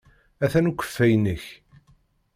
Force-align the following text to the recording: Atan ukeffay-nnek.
Atan 0.43 0.69
ukeffay-nnek. 0.69 1.45